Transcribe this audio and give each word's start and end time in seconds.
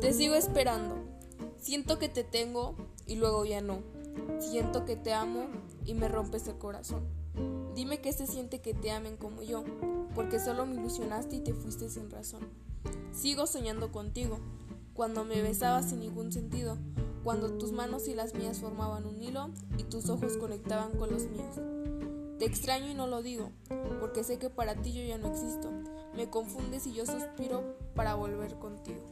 Te 0.00 0.12
sigo 0.12 0.36
esperando. 0.36 0.94
Siento 1.56 1.98
que 1.98 2.08
te 2.08 2.22
tengo 2.22 2.76
y 3.06 3.16
luego 3.16 3.44
ya 3.44 3.60
no. 3.60 3.82
Siento 4.38 4.84
que 4.84 4.94
te 4.94 5.12
amo 5.12 5.48
y 5.84 5.94
me 5.94 6.06
rompes 6.06 6.46
el 6.46 6.56
corazón. 6.56 7.02
Dime 7.74 8.00
qué 8.00 8.12
se 8.12 8.28
siente 8.28 8.60
que 8.60 8.74
te 8.74 8.92
amen 8.92 9.16
como 9.16 9.42
yo, 9.42 9.64
porque 10.14 10.38
solo 10.38 10.66
me 10.66 10.76
ilusionaste 10.76 11.36
y 11.36 11.40
te 11.40 11.52
fuiste 11.52 11.90
sin 11.90 12.10
razón. 12.10 12.48
Sigo 13.12 13.48
soñando 13.48 13.90
contigo, 13.90 14.38
cuando 14.94 15.24
me 15.24 15.42
besabas 15.42 15.90
sin 15.90 15.98
ningún 15.98 16.30
sentido, 16.30 16.78
cuando 17.24 17.58
tus 17.58 17.72
manos 17.72 18.06
y 18.06 18.14
las 18.14 18.34
mías 18.34 18.60
formaban 18.60 19.04
un 19.04 19.20
hilo 19.20 19.50
y 19.78 19.82
tus 19.82 20.08
ojos 20.10 20.36
conectaban 20.36 20.92
con 20.92 21.10
los 21.10 21.24
míos. 21.24 21.56
Te 22.38 22.44
extraño 22.44 22.88
y 22.88 22.94
no 22.94 23.08
lo 23.08 23.20
digo, 23.20 23.50
porque 23.98 24.22
sé 24.22 24.38
que 24.38 24.48
para 24.48 24.76
ti 24.76 24.92
yo 24.92 25.02
ya 25.02 25.18
no 25.18 25.28
existo. 25.28 25.72
Me 26.14 26.30
confundes 26.30 26.86
y 26.86 26.92
yo 26.92 27.04
suspiro 27.04 27.76
para 27.96 28.14
volver 28.14 28.60
contigo. 28.60 29.02